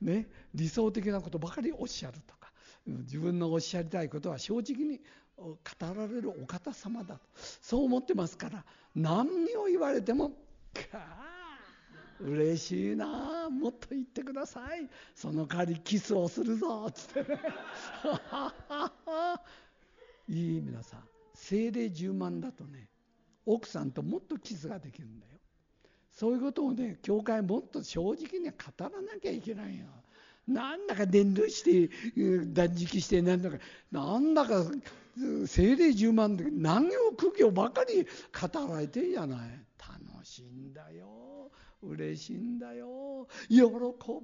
[0.00, 2.52] ね、理想的なことばかりおっしゃるとか。
[2.86, 5.00] 自分のおっしゃりたいことは正直に
[5.36, 7.20] 語られるお方様だと。
[7.60, 8.64] そう思ってますから。
[8.94, 10.32] 何を言われても
[12.20, 14.88] 嬉しいなもっと言ってください。
[15.14, 16.90] その代わりキスをするぞ。
[16.90, 17.32] つって。
[17.32, 17.40] ね
[20.28, 21.00] いい皆さん
[21.34, 22.88] 精霊10万だとね
[23.44, 25.32] 奥さんともっとキスができるんだよ。
[26.10, 29.86] そういうことをね教会もっと正直に語らなきゃいけないよ。
[30.48, 31.90] なんだか伝道して
[32.52, 33.58] 断食してなんだか
[33.90, 34.64] なんだか
[35.46, 39.38] 精霊10万で何を苦行ばかり語られてんじゃない。
[39.78, 41.50] 楽しいんだよ。
[41.88, 43.28] 嬉しいんだよ。
[43.48, 43.62] 喜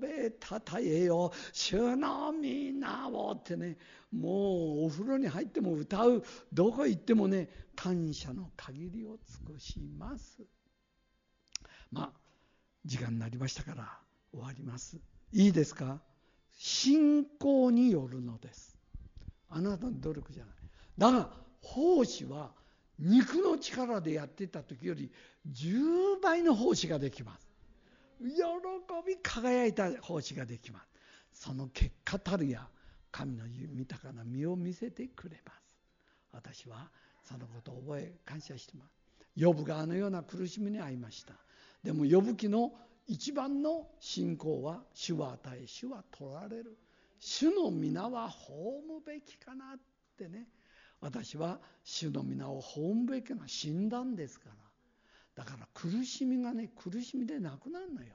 [0.00, 1.32] べたたえよ。
[1.52, 3.76] 主の皆をってね
[4.10, 6.22] もうお風呂に入っても歌う。
[6.52, 10.42] どこ行ってもね感謝の限りを尽くします。
[11.90, 12.20] まあ
[12.84, 13.98] 時間になりましたから
[14.32, 14.98] 終わります。
[15.32, 16.00] いいですか？
[16.58, 18.76] 信仰によるのです。
[19.48, 20.54] あなたの努力じゃない。
[20.98, 22.52] だが奉仕は
[22.98, 25.10] 肉の力でやってた時より
[25.50, 27.51] 10倍の奉仕ができます。
[28.22, 30.88] 喜び輝いた奉仕ができます。
[31.32, 32.68] その結果たるや
[33.10, 35.76] 神の豊かな身を見せてくれます。
[36.32, 36.90] 私は
[37.22, 38.90] そのことを覚え感謝してます。
[39.36, 41.34] ヨブがあのような苦しみに遭いました。
[41.82, 42.72] でも呼ぶ記の
[43.06, 46.78] 一番の信仰は主は与え主は取られる。
[47.18, 49.78] 主の皆は葬むべきかなっ
[50.16, 50.48] てね。
[51.00, 54.54] 私は主の皆を葬むべきな死んだんですから。
[55.34, 58.08] だから苦しみがね苦しみでなくなるのよ。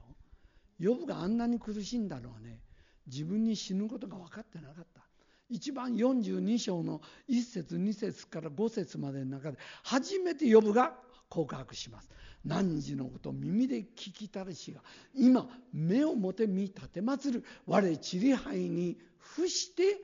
[0.78, 2.60] ヨブがあんなに苦しんだのはね
[3.06, 5.02] 自分に死ぬことが分かってなかった。
[5.50, 10.92] 一番42章の1節2節から5節までの中で初めてヨブが
[11.28, 12.08] 告白します。
[12.44, 14.80] 何時のこと耳で聞きたるしが
[15.14, 17.44] 今目をもて見立てまつる。
[17.66, 20.00] 我ちり杯に伏して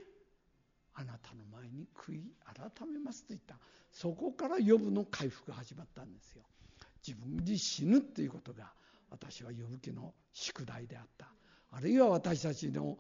[0.95, 3.57] あなたの前に悔い改めますと言った。
[3.93, 6.43] そこから呼ぶの回復が始まったんですよ。
[7.07, 8.73] 自分に死ぬっていうことが
[9.11, 11.29] 私は呼ぶ記の宿題であった。
[11.71, 12.99] あるいは私たちの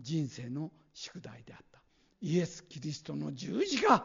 [0.00, 1.80] 人生の宿題であった。
[2.20, 4.04] イエス・キリストの十字架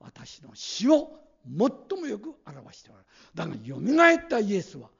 [0.00, 3.10] 私の死を最もよく表しておられる。
[3.34, 4.90] だがよみがえったイエスは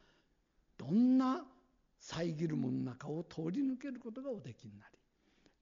[0.79, 1.45] どんな
[2.01, 4.99] 遮る者の中を通り抜けることがおできになり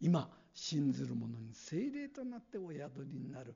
[0.01, 3.55] 今信ずる者に精霊となってお宿りになる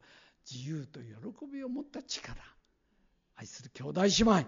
[0.49, 2.37] 自由と喜びを持った力。
[3.37, 4.45] 愛する兄弟姉妹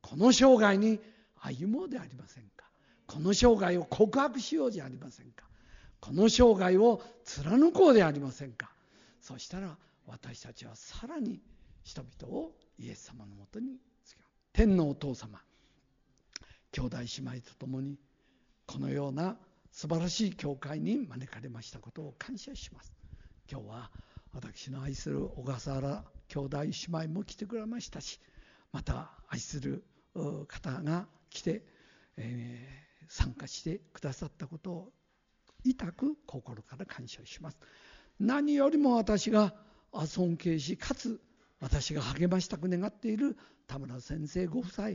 [0.00, 0.98] この生涯に
[1.36, 2.66] 歩もうでありませんか？
[3.06, 5.44] この生涯を告白しようじゃありませんか？
[6.00, 8.70] この生涯を貫こうでありませんか？
[9.20, 9.76] そしたら
[10.06, 11.40] 私たちはさらに
[11.84, 13.76] 人々をイエス様のもとに
[14.52, 15.40] 天のお父様
[16.72, 17.98] 兄弟姉妹と共に
[18.66, 19.36] このような
[19.70, 22.92] 素晴らしい教会に招かれましたことを感謝します。
[23.50, 23.90] 今日は
[24.34, 28.18] 私の愛する小笠原兄弟姉妹も来てくれましたし
[28.72, 29.84] また愛する
[30.48, 31.62] 方が来て、
[32.16, 34.92] えー、参加してくださったことを
[35.62, 37.58] 痛く心から感謝します。
[38.18, 39.54] 何よりも私が
[39.92, 41.20] 尊敬しかつ
[41.60, 44.90] 私が励ましたく願っている田村先生ご夫妻。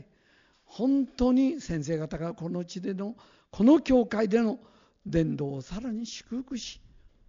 [0.65, 3.15] 本当に先生方がこの地での
[3.51, 4.59] この教会での
[5.05, 6.81] 伝道をさらに祝福し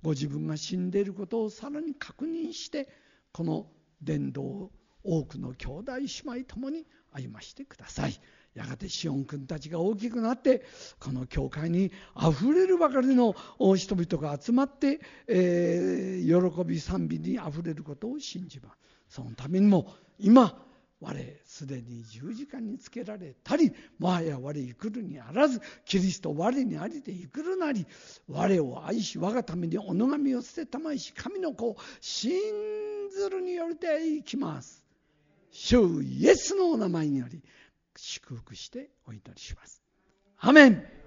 [0.03, 2.89] ご自分が死んでいることをさらに確認して
[3.33, 3.67] この
[4.03, 4.73] 伝道を
[5.03, 6.07] 多くの兄弟姉
[6.41, 8.21] 妹ともに歩ましてください。
[8.55, 10.65] やがてシオン君たちが大きくなって
[10.99, 13.37] この教会にあふれるばかりの
[13.77, 18.79] 人々が集まって、えー、喜び賛美にあふれることを信じます。
[19.09, 20.68] そのためにも今
[21.01, 27.87] 我すでに十字架につけられたりもはや我生くるにあらずキリスト我にありで生くるなり
[28.29, 32.33] 我を愛し我がためにおのがみを捨てたまいし神の子を信
[33.11, 34.85] ずるによりていきます。
[35.51, 37.43] 主イエスのお名前により
[37.97, 39.83] 祝福してお祈りします。
[40.39, 40.98] アメン。